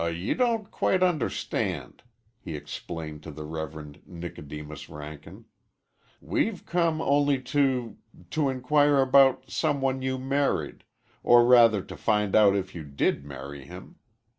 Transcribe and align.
"You 0.01 0.33
don't 0.33 0.71
quite 0.71 1.03
understand," 1.03 2.01
he 2.39 2.55
explained 2.55 3.21
to 3.21 3.29
the 3.29 3.43
Reverend 3.43 4.01
Nicodemus 4.07 4.89
Rankin. 4.89 5.45
"We've 6.19 6.65
come 6.65 6.99
only 7.03 7.39
to 7.53 7.97
to 8.31 8.49
inquire 8.49 8.97
about 8.99 9.51
some 9.51 9.79
one 9.79 10.01
you 10.01 10.17
married 10.17 10.85
or 11.21 11.45
rather 11.45 11.83
to 11.83 11.95
find 11.95 12.35
out 12.35 12.55
if 12.55 12.73
you 12.73 12.83
did 12.83 13.23
marry 13.23 13.63
him. 13.65 13.97